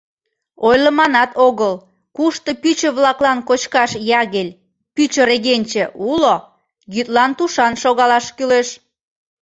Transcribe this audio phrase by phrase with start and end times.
[0.69, 1.73] Ойлыманат огыл,
[2.15, 4.57] кушто пӱчӧ-влаклан кочкаш ягель—
[4.95, 6.35] пӱчӧ регенче— уло,
[6.93, 8.67] йӱдлан тушан шогалаш кӱлеш.